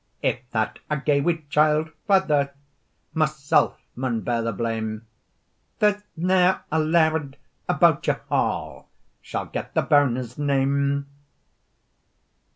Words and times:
"If 0.23 0.39
that 0.49 0.79
I 0.89 0.95
gae 0.95 1.19
wi' 1.21 1.43
child, 1.51 1.91
father, 2.07 2.55
Mysel 3.13 3.77
maun 3.95 4.21
bear 4.21 4.41
the 4.41 4.51
blame; 4.51 5.05
There's 5.77 6.01
neer 6.17 6.61
a 6.71 6.79
laird 6.79 7.37
about 7.69 8.07
your 8.07 8.19
ha 8.27 8.85
Shall 9.21 9.45
get 9.45 9.75
the 9.75 9.83
bairn's 9.83 10.39
name. 10.39 11.05